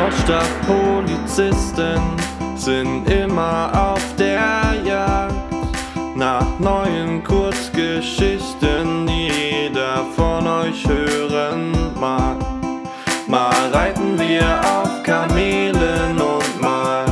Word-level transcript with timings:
Nordstadtpolizisten 0.00 2.00
sind 2.56 3.04
immer 3.10 3.70
auf 3.74 4.02
der 4.16 4.76
Jagd 4.82 5.34
nach 6.16 6.58
neuen 6.58 7.22
Kurzgeschichten, 7.22 9.06
die 9.06 9.28
jeder 9.28 10.06
von 10.16 10.46
euch 10.46 10.88
hören 10.88 11.74
mag. 12.00 12.38
Mal 13.28 13.68
reiten 13.74 14.18
wir 14.18 14.58
auf 14.64 15.02
Kamelen 15.02 16.18
und 16.18 16.62
mal 16.62 17.04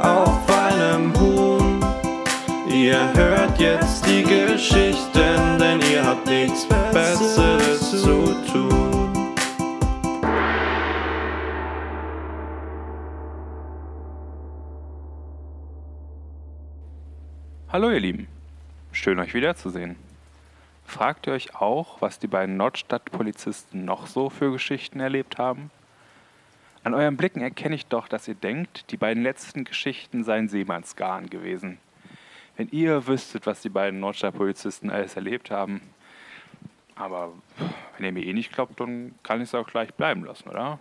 auf 0.00 0.38
einem 0.70 1.12
Huhn. 1.18 1.84
Ihr 2.68 3.12
hört 3.14 3.58
jetzt 3.58 4.06
die 4.06 4.22
Geschichten, 4.22 5.58
denn 5.58 5.80
ihr 5.92 6.06
habt 6.06 6.28
nichts 6.28 6.64
Besseres 6.64 6.79
Hallo 17.72 17.88
ihr 17.92 18.00
Lieben, 18.00 18.26
schön 18.90 19.20
euch 19.20 19.32
wiederzusehen. 19.32 19.94
Fragt 20.84 21.28
ihr 21.28 21.34
euch 21.34 21.54
auch, 21.54 22.02
was 22.02 22.18
die 22.18 22.26
beiden 22.26 22.56
Nordstadtpolizisten 22.56 23.84
noch 23.84 24.08
so 24.08 24.28
für 24.28 24.50
Geschichten 24.50 24.98
erlebt 24.98 25.38
haben? 25.38 25.70
An 26.82 26.94
euren 26.94 27.16
Blicken 27.16 27.42
erkenne 27.42 27.76
ich 27.76 27.86
doch, 27.86 28.08
dass 28.08 28.26
ihr 28.26 28.34
denkt, 28.34 28.90
die 28.90 28.96
beiden 28.96 29.22
letzten 29.22 29.62
Geschichten 29.62 30.24
seien 30.24 30.48
Seemannsgarn 30.48 31.30
gewesen. 31.30 31.78
Wenn 32.56 32.68
ihr 32.70 33.06
wüsstet, 33.06 33.46
was 33.46 33.62
die 33.62 33.68
beiden 33.68 34.00
Nordstadtpolizisten 34.00 34.90
alles 34.90 35.14
erlebt 35.14 35.52
haben. 35.52 35.80
Aber 36.96 37.32
wenn 37.96 38.04
ihr 38.04 38.10
mir 38.10 38.26
eh 38.26 38.32
nicht 38.32 38.52
glaubt, 38.52 38.80
dann 38.80 39.14
kann 39.22 39.40
ich 39.40 39.50
es 39.50 39.54
auch 39.54 39.68
gleich 39.68 39.94
bleiben 39.94 40.24
lassen, 40.24 40.48
oder? 40.48 40.80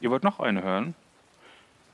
Ihr 0.00 0.10
wollt 0.10 0.24
noch 0.24 0.40
eine 0.40 0.60
hören? 0.60 0.96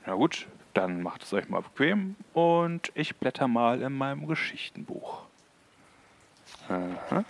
Na 0.07 0.15
gut, 0.15 0.47
dann 0.75 1.01
macht 1.01 1.23
es 1.23 1.33
euch 1.33 1.49
mal 1.49 1.61
bequem 1.61 2.15
und 2.33 2.91
ich 2.95 3.15
blätter 3.15 3.47
mal 3.47 3.81
in 3.81 3.93
meinem 3.93 4.27
Geschichtenbuch. 4.27 5.23
Aha. 6.67 7.23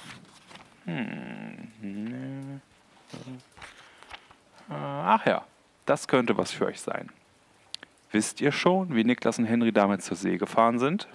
Hm. 0.86 2.62
Ach 4.70 5.26
ja, 5.26 5.46
das 5.86 6.08
könnte 6.08 6.38
was 6.38 6.52
für 6.52 6.66
euch 6.66 6.82
sein. 6.82 7.10
Wisst 8.12 8.42
ihr 8.42 8.52
schon, 8.52 8.96
wie 8.96 9.04
Niklas 9.04 9.40
und 9.40 9.46
Henry 9.46 9.72
damals 9.72 10.06
zur 10.06 10.18
See 10.18 10.38
gefahren 10.38 10.80
sind? 10.80 11.08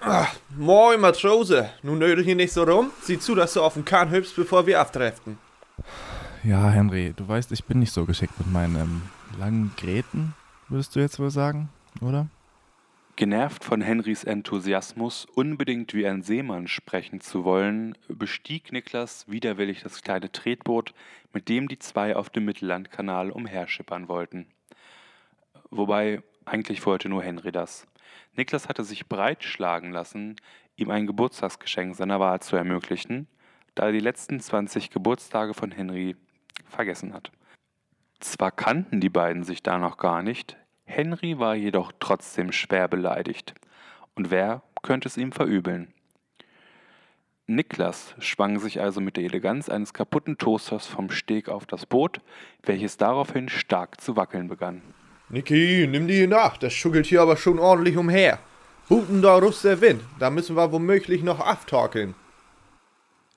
Ach, 0.00 0.39
moin 0.60 1.00
Matrose, 1.00 1.70
nun 1.82 1.98
nötig 1.98 2.26
hier 2.26 2.36
nicht 2.36 2.52
so 2.52 2.62
rum. 2.64 2.92
Sieh 3.00 3.18
zu, 3.18 3.34
dass 3.34 3.54
du 3.54 3.62
auf 3.62 3.74
den 3.74 3.84
Kahn 3.84 4.10
hüpfst, 4.10 4.36
bevor 4.36 4.66
wir 4.66 4.80
aftreffen. 4.80 5.38
Ja, 6.44 6.68
Henry, 6.68 7.14
du 7.16 7.26
weißt, 7.26 7.50
ich 7.52 7.64
bin 7.64 7.78
nicht 7.78 7.92
so 7.92 8.04
geschickt 8.04 8.38
mit 8.38 8.52
meinen 8.52 8.76
ähm, 8.76 9.02
langen 9.38 9.72
Gräten, 9.76 10.34
würdest 10.68 10.94
du 10.94 11.00
jetzt 11.00 11.18
wohl 11.18 11.30
sagen, 11.30 11.70
oder? 12.02 12.28
Genervt 13.16 13.64
von 13.64 13.80
Henrys 13.80 14.24
Enthusiasmus, 14.24 15.26
unbedingt 15.34 15.92
wie 15.94 16.06
ein 16.06 16.22
Seemann 16.22 16.68
sprechen 16.68 17.20
zu 17.20 17.44
wollen, 17.44 17.96
bestieg 18.08 18.72
Niklas 18.72 19.26
widerwillig 19.28 19.82
das 19.82 20.02
kleine 20.02 20.30
Tretboot, 20.30 20.94
mit 21.32 21.48
dem 21.48 21.68
die 21.68 21.78
zwei 21.78 22.16
auf 22.16 22.30
dem 22.30 22.44
Mittellandkanal 22.44 23.30
umherschippern 23.30 24.08
wollten. 24.08 24.46
Wobei, 25.70 26.22
eigentlich 26.44 26.84
wollte 26.86 27.08
nur 27.08 27.22
Henry 27.22 27.52
das. 27.52 27.86
Niklas 28.34 28.68
hatte 28.68 28.84
sich 28.84 29.08
breitschlagen 29.08 29.92
lassen, 29.92 30.36
ihm 30.76 30.90
ein 30.90 31.06
Geburtstagsgeschenk 31.06 31.94
seiner 31.96 32.20
Wahl 32.20 32.40
zu 32.40 32.56
ermöglichen, 32.56 33.28
da 33.74 33.86
er 33.86 33.92
die 33.92 34.00
letzten 34.00 34.40
20 34.40 34.90
Geburtstage 34.90 35.54
von 35.54 35.70
Henry 35.70 36.16
vergessen 36.66 37.12
hat. 37.12 37.30
Zwar 38.20 38.50
kannten 38.52 39.00
die 39.00 39.08
beiden 39.08 39.44
sich 39.44 39.62
da 39.62 39.78
noch 39.78 39.96
gar 39.96 40.22
nicht, 40.22 40.56
Henry 40.90 41.38
war 41.38 41.54
jedoch 41.54 41.92
trotzdem 42.00 42.50
schwer 42.50 42.88
beleidigt. 42.88 43.54
Und 44.16 44.30
wer 44.30 44.62
könnte 44.82 45.08
es 45.08 45.16
ihm 45.16 45.30
verübeln? 45.30 45.94
Niklas 47.46 48.14
schwang 48.18 48.58
sich 48.58 48.80
also 48.80 49.00
mit 49.00 49.16
der 49.16 49.24
Eleganz 49.24 49.68
eines 49.68 49.94
kaputten 49.94 50.36
Toasters 50.36 50.86
vom 50.86 51.10
Steg 51.10 51.48
auf 51.48 51.66
das 51.66 51.86
Boot, 51.86 52.20
welches 52.62 52.96
daraufhin 52.96 53.48
stark 53.48 54.00
zu 54.00 54.16
wackeln 54.16 54.48
begann. 54.48 54.82
Niki, 55.30 55.86
nimm 55.88 56.08
die 56.08 56.26
nach, 56.26 56.56
das 56.56 56.72
schuggelt 56.72 57.06
hier 57.06 57.22
aber 57.22 57.36
schon 57.36 57.60
ordentlich 57.60 57.96
umher. 57.96 58.40
Huten 58.88 59.22
da 59.22 59.36
rust 59.38 59.62
der 59.62 59.80
Wind, 59.80 60.02
da 60.18 60.28
müssen 60.28 60.56
wir 60.56 60.72
womöglich 60.72 61.22
noch 61.22 61.38
aftorkeln. 61.38 62.16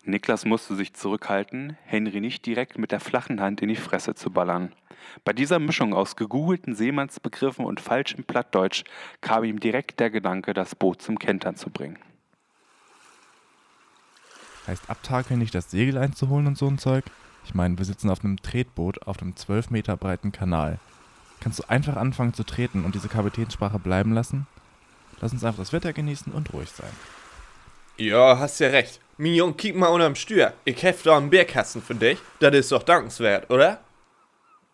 Niklas 0.04 0.44
musste 0.44 0.76
sich 0.76 0.96
zurückhalten, 0.96 1.78
Henry 1.86 2.20
nicht 2.20 2.48
direkt 2.48 2.80
mit 2.80 2.92
der 2.92 3.00
flachen 3.00 3.40
Hand 3.40 3.62
in 3.62 3.70
die 3.70 3.76
Fresse 3.76 4.16
zu 4.16 4.32
ballern. 4.32 4.74
Bei 5.24 5.34
dieser 5.34 5.60
Mischung 5.60 5.94
aus 5.94 6.16
gegoogelten 6.16 6.74
Seemannsbegriffen 6.74 7.64
und 7.64 7.80
falschem 7.80 8.24
Plattdeutsch 8.24 8.84
kam 9.22 9.44
ihm 9.44 9.60
direkt 9.60 10.00
der 10.00 10.10
Gedanke, 10.10 10.56
das 10.56 10.74
Boot 10.74 11.02
zum 11.02 11.20
Kentern 11.20 11.56
zu 11.56 11.70
bringen. 11.70 12.00
Heißt 14.66 14.90
abtakeln 14.90 15.40
nicht 15.40 15.54
das 15.54 15.70
Segel 15.70 16.00
einzuholen 16.00 16.48
und 16.48 16.58
so 16.58 16.68
ein 16.68 16.80
Zeug? 16.80 17.06
Ich 17.46 17.54
meine, 17.54 17.78
wir 17.78 17.86
sitzen 17.86 18.10
auf 18.10 18.24
einem 18.24 18.38
Tretboot 18.38 19.04
auf 19.04 19.22
einem 19.22 19.36
12 19.36 19.70
Meter 19.70 19.96
breiten 19.96 20.32
Kanal. 20.32 20.80
Kannst 21.44 21.60
du 21.60 21.64
einfach 21.68 21.98
anfangen 21.98 22.34
zu 22.34 22.46
treten 22.46 22.86
und 22.86 22.96
diese 22.96 23.10
Kapitänssprache 23.10 23.78
bleiben 23.78 24.14
lassen? 24.14 24.48
Lass 25.20 25.34
uns 25.34 25.44
einfach 25.44 25.60
das 25.60 25.74
Wetter 25.74 25.92
genießen 25.92 26.32
und 26.32 26.54
ruhig 26.54 26.70
sein. 26.70 26.90
Ja, 27.98 28.40
hast 28.40 28.60
ja 28.60 28.70
recht. 28.70 29.02
Mignon, 29.18 29.58
kick 29.58 29.76
mal 29.76 29.88
unterm 29.88 30.16
Stür. 30.16 30.54
Ich 30.64 30.82
hef 30.84 31.04
da 31.04 31.18
einen 31.18 31.30
Bierkasten 31.30 31.82
für 31.82 31.96
dich. 31.96 32.18
Das 32.40 32.56
ist 32.56 32.72
doch 32.72 32.84
dankenswert, 32.84 33.52
oder? 33.52 33.82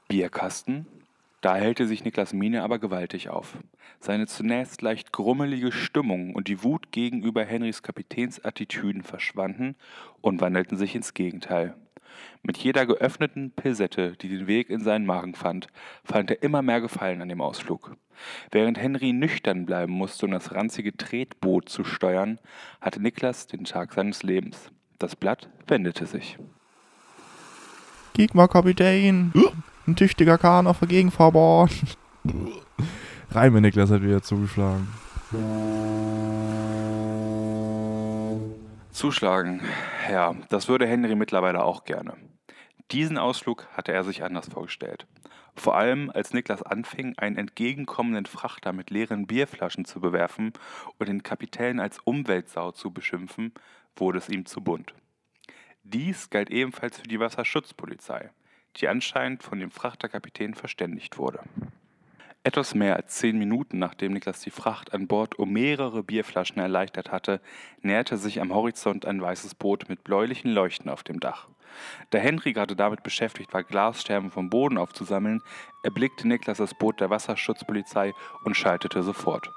Bierkasten? 0.09 0.85
Da 1.41 1.55
hellte 1.55 1.87
sich 1.87 2.03
Niklas 2.03 2.33
Miene 2.33 2.61
aber 2.61 2.77
gewaltig 2.77 3.29
auf. 3.29 3.57
Seine 3.99 4.27
zunächst 4.27 4.83
leicht 4.83 5.11
grummelige 5.11 5.71
Stimmung 5.71 6.35
und 6.35 6.47
die 6.47 6.61
Wut 6.63 6.91
gegenüber 6.91 7.43
Henrys 7.43 7.81
Kapitänsattitüden 7.81 9.01
verschwanden 9.01 9.75
und 10.21 10.39
wandelten 10.39 10.77
sich 10.77 10.93
ins 10.93 11.15
Gegenteil. 11.15 11.75
Mit 12.43 12.57
jeder 12.57 12.85
geöffneten 12.85 13.51
Pilsette, 13.51 14.13
die 14.21 14.29
den 14.29 14.47
Weg 14.47 14.69
in 14.69 14.81
seinen 14.81 15.05
Magen 15.05 15.35
fand, 15.35 15.67
fand 16.03 16.31
er 16.31 16.43
immer 16.43 16.61
mehr 16.61 16.81
Gefallen 16.81 17.21
an 17.21 17.29
dem 17.29 17.41
Ausflug. 17.41 17.95
Während 18.51 18.77
Henry 18.77 19.13
nüchtern 19.13 19.65
bleiben 19.65 19.93
musste, 19.93 20.25
um 20.25 20.31
das 20.31 20.53
ranzige 20.53 20.95
Tretboot 20.95 21.69
zu 21.69 21.83
steuern, 21.83 22.39
hatte 22.81 23.01
Niklas 23.01 23.47
den 23.47 23.63
Tag 23.63 23.93
seines 23.93 24.23
Lebens. 24.23 24.71
Das 24.97 25.15
Blatt 25.15 25.49
wendete 25.67 26.05
sich. 26.05 26.37
Mal, 28.33 28.49
Kapitän! 28.49 29.31
Ein 29.87 29.95
tüchtiger 29.95 30.37
Kahn 30.37 30.67
auf 30.67 30.79
der 30.79 30.89
Gegenfahrbahn. 30.89 31.69
Reime 33.31 33.61
Niklas 33.61 33.89
hat 33.91 34.03
wieder 34.03 34.21
zugeschlagen. 34.21 34.89
Zuschlagen. 38.99 39.61
Ja, 40.11 40.35
das 40.49 40.67
würde 40.67 40.85
Henry 40.85 41.15
mittlerweile 41.15 41.63
auch 41.63 41.85
gerne. 41.85 42.17
Diesen 42.91 43.17
Ausflug 43.17 43.65
hatte 43.71 43.93
er 43.93 44.03
sich 44.03 44.25
anders 44.25 44.49
vorgestellt. 44.49 45.07
Vor 45.55 45.77
allem, 45.77 46.11
als 46.13 46.33
Niklas 46.33 46.61
anfing, 46.61 47.17
einen 47.17 47.37
entgegenkommenden 47.37 48.25
Frachter 48.25 48.73
mit 48.73 48.89
leeren 48.89 49.25
Bierflaschen 49.25 49.85
zu 49.85 50.01
bewerfen 50.01 50.51
und 50.97 51.07
den 51.07 51.23
Kapitän 51.23 51.79
als 51.79 51.99
Umweltsau 51.99 52.73
zu 52.73 52.91
beschimpfen, 52.91 53.53
wurde 53.95 54.17
es 54.17 54.27
ihm 54.27 54.45
zu 54.45 54.59
bunt. 54.59 54.93
Dies 55.83 56.29
galt 56.29 56.49
ebenfalls 56.49 56.97
für 56.97 57.07
die 57.07 57.21
Wasserschutzpolizei, 57.21 58.31
die 58.75 58.89
anscheinend 58.89 59.43
von 59.43 59.61
dem 59.61 59.71
Frachterkapitän 59.71 60.55
verständigt 60.55 61.17
wurde. 61.17 61.39
Etwas 62.43 62.73
mehr 62.73 62.95
als 62.95 63.17
zehn 63.17 63.37
Minuten 63.37 63.79
nachdem 63.79 64.13
Niklas 64.13 64.39
die 64.39 64.49
Fracht 64.49 64.93
an 64.93 65.07
Bord 65.07 65.37
um 65.37 65.51
mehrere 65.51 66.03
Bierflaschen 66.03 66.57
erleichtert 66.57 67.11
hatte, 67.11 67.41
näherte 67.81 68.17
sich 68.17 68.39
am 68.39 68.53
Horizont 68.53 69.05
ein 69.05 69.21
weißes 69.21 69.55
Boot 69.55 69.89
mit 69.89 70.05
bläulichen 70.05 70.51
Leuchten 70.51 70.89
auf 70.89 71.03
dem 71.03 71.19
Dach. 71.19 71.49
Da 72.09 72.17
Henry 72.17 72.53
gerade 72.53 72.75
damit 72.75 73.03
beschäftigt 73.03 73.53
war, 73.53 73.63
Glasscherben 73.63 74.31
vom 74.31 74.49
Boden 74.49 74.77
aufzusammeln, 74.77 75.41
erblickte 75.83 76.27
Niklas 76.27 76.57
das 76.57 76.73
Boot 76.73 76.99
der 76.99 77.09
Wasserschutzpolizei 77.09 78.13
und 78.43 78.55
schaltete 78.55 79.03
sofort. 79.03 79.51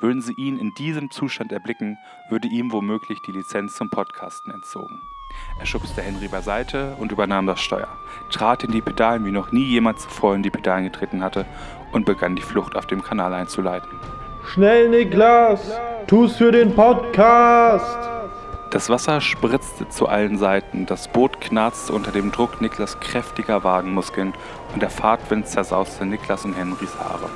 Würden 0.00 0.22
sie 0.22 0.34
ihn 0.38 0.58
in 0.58 0.72
diesem 0.74 1.10
Zustand 1.10 1.52
erblicken, 1.52 1.96
würde 2.28 2.48
ihm 2.48 2.72
womöglich 2.72 3.18
die 3.26 3.32
Lizenz 3.32 3.76
zum 3.76 3.90
Podcasten 3.90 4.52
entzogen. 4.52 5.00
Er 5.58 5.66
schubste 5.66 6.02
Henry 6.02 6.28
beiseite 6.28 6.96
und 6.98 7.12
übernahm 7.12 7.46
das 7.46 7.60
Steuer, 7.60 7.88
trat 8.30 8.64
in 8.64 8.72
die 8.72 8.80
Pedalen, 8.80 9.24
wie 9.24 9.30
noch 9.30 9.52
nie 9.52 9.64
jemand 9.64 10.00
zuvor 10.00 10.34
in 10.34 10.42
die 10.42 10.50
Pedalen 10.50 10.84
getreten 10.84 11.22
hatte, 11.22 11.46
und 11.92 12.06
begann 12.06 12.36
die 12.36 12.42
Flucht 12.42 12.76
auf 12.76 12.86
dem 12.86 13.02
Kanal 13.02 13.34
einzuleiten. 13.34 13.90
Schnell, 14.44 14.88
Niklas! 14.88 15.78
Tu's 16.06 16.36
für 16.36 16.50
den 16.50 16.74
Podcast! 16.74 18.19
Das 18.70 18.88
Wasser 18.88 19.20
spritzte 19.20 19.88
zu 19.88 20.06
allen 20.06 20.38
Seiten, 20.38 20.86
das 20.86 21.08
Boot 21.08 21.40
knarzte 21.40 21.92
unter 21.92 22.12
dem 22.12 22.30
Druck 22.30 22.60
Niklas 22.60 23.00
kräftiger 23.00 23.64
Wagenmuskeln 23.64 24.32
und 24.72 24.80
der 24.80 24.90
Fahrtwind 24.90 25.48
zersauste 25.48 26.06
Niklas 26.06 26.44
und 26.44 26.54
Henrys 26.54 26.96
Haare. 26.96 27.28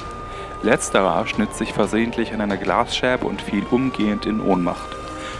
Letzterer 0.63 1.27
schnitt 1.27 1.53
sich 1.57 1.73
versehentlich 1.73 2.33
an 2.33 2.41
einer 2.41 2.57
Glasscherbe 2.57 3.27
und 3.27 3.43
fiel 3.43 3.67
umgehend 3.73 4.27
in 4.27 4.41
Ohnmacht. 4.41 4.95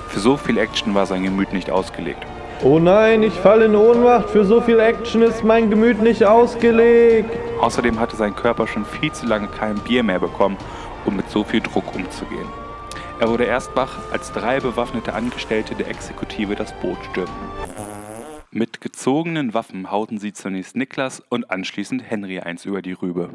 Für 0.09 0.19
so 0.19 0.37
viel 0.37 0.59
Action 0.59 0.97
war 0.97 1.07
sein 1.07 1.23
Gemüt 1.23 1.53
nicht 1.53 1.71
ausgelegt. 1.71 2.27
Oh 2.65 2.81
nein, 2.81 3.23
ich 3.23 3.35
falle 3.35 3.67
in 3.67 3.77
Ohnmacht. 3.77 4.31
Für 4.31 4.45
so 4.45 4.61
viel 4.61 4.81
Action 4.81 5.23
ist 5.23 5.45
mein 5.45 5.71
Gemüt 5.71 6.03
nicht 6.03 6.25
ausgelegt. 6.25 7.31
Außerdem 7.61 8.01
hatte 8.01 8.17
sein 8.17 8.35
Körper 8.35 8.67
schon 8.67 8.85
viel 8.85 9.13
zu 9.13 9.27
lange 9.27 9.47
kein 9.47 9.77
Bier 9.77 10.03
mehr 10.03 10.19
bekommen, 10.19 10.57
um 11.05 11.15
mit 11.15 11.31
so 11.31 11.45
viel 11.45 11.61
Druck 11.61 11.95
umzugehen. 11.95 12.64
Er 13.21 13.29
wurde 13.29 13.45
erst 13.45 13.75
wach, 13.77 13.99
als 14.13 14.33
drei 14.33 14.59
bewaffnete 14.61 15.13
Angestellte 15.15 15.75
der 15.75 15.89
Exekutive 15.89 16.57
das 16.57 16.73
Boot 16.81 16.99
stürmten. 17.11 17.49
Mit 18.51 18.81
gezogenen 18.81 19.55
Waffen 19.55 19.91
hauten 19.91 20.19
sie 20.19 20.33
zunächst 20.33 20.77
Niklas 20.77 21.21
und 21.29 21.51
anschließend 21.51 22.03
Henry 22.03 22.41
eins 22.41 22.65
über 22.65 22.83
die 22.83 22.93
Rübe. 22.93 23.31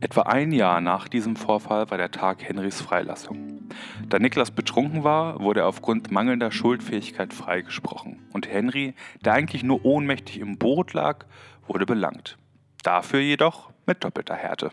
Etwa 0.00 0.22
ein 0.22 0.50
Jahr 0.52 0.80
nach 0.80 1.08
diesem 1.08 1.36
Vorfall 1.36 1.90
war 1.90 1.98
der 1.98 2.10
Tag 2.10 2.42
Henrys 2.42 2.80
Freilassung. 2.80 3.68
Da 4.08 4.18
Niklas 4.18 4.50
betrunken 4.50 5.04
war, 5.04 5.40
wurde 5.40 5.60
er 5.60 5.66
aufgrund 5.66 6.10
mangelnder 6.10 6.50
Schuldfähigkeit 6.50 7.34
freigesprochen 7.34 8.18
und 8.32 8.48
Henry, 8.48 8.94
der 9.24 9.34
eigentlich 9.34 9.62
nur 9.62 9.84
ohnmächtig 9.84 10.38
im 10.38 10.58
Boot 10.58 10.94
lag, 10.94 11.26
wurde 11.66 11.86
belangt. 11.86 12.38
Dafür 12.82 13.20
jedoch 13.20 13.70
mit 13.84 14.02
doppelter 14.02 14.34
Härte. 14.34 14.70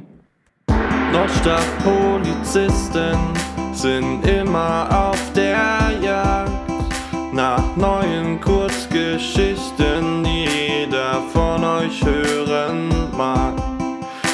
Nordstadtpolizisten 1.11 3.17
sind 3.73 4.25
immer 4.27 4.87
auf 4.91 5.19
der 5.33 5.91
Jagd 6.01 6.51
nach 7.31 7.63
neuen 7.75 8.41
Kurzgeschichten, 8.41 10.23
die 10.23 10.45
jeder 10.45 11.21
von 11.33 11.63
euch 11.63 12.03
hören 12.03 12.89
mag. 13.15 13.53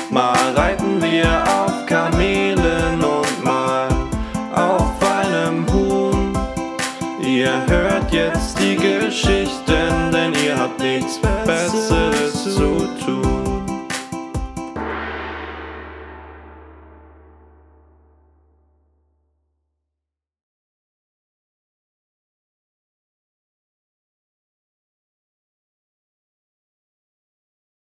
Mal 0.09 0.53
reiten 0.55 1.01
wir 1.01 1.43
auf 1.43 1.85
Kamelen 1.85 3.03
und 3.03 3.43
mal 3.43 3.89
auf 4.53 4.93
einem 5.01 5.65
Huhn. 5.73 6.33
Ihr 7.19 7.65
hört 7.67 8.09
jetzt 8.11 8.57
die 8.59 8.75
Geschichten, 8.75 10.11
denn 10.11 10.33
ihr 10.45 10.57
habt 10.57 10.79
nichts 10.79 11.19
Besseres 11.45 12.43
zu 12.43 12.87
tun. 13.03 13.52